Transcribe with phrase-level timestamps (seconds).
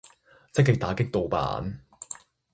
[0.55, 1.79] 積極打擊盜版